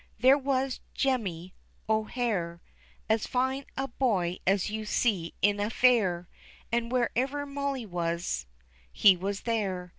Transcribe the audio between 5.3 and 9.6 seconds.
in a fair, And wherever Molly was he was